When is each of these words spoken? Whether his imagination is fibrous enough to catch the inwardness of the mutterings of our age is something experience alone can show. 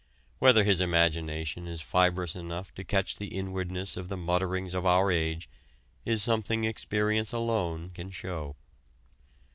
Whether 0.39 0.63
his 0.63 0.81
imagination 0.81 1.67
is 1.67 1.79
fibrous 1.79 2.35
enough 2.35 2.73
to 2.73 2.83
catch 2.83 3.17
the 3.17 3.27
inwardness 3.27 3.95
of 3.95 4.09
the 4.09 4.17
mutterings 4.17 4.73
of 4.73 4.83
our 4.83 5.11
age 5.11 5.47
is 6.05 6.23
something 6.23 6.63
experience 6.63 7.31
alone 7.33 7.91
can 7.93 8.09
show. 8.09 8.55